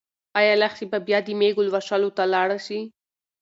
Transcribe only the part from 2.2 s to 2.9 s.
لاړه شي؟